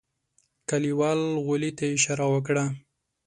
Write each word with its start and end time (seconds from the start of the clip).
کليوال 0.69 1.19
غولي 1.45 1.71
ته 1.77 1.85
اشاره 1.97 2.25
وکړه. 2.33 2.65